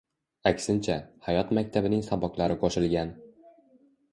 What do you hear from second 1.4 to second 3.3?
maktabining saboqlari qo‘shilgan.